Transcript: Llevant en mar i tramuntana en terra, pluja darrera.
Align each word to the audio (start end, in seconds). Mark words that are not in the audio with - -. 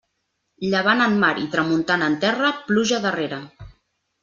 Llevant 0.71 1.03
en 1.07 1.13
mar 1.25 1.33
i 1.43 1.45
tramuntana 1.57 2.09
en 2.13 2.17
terra, 2.25 2.51
pluja 2.73 3.01
darrera. 3.07 3.43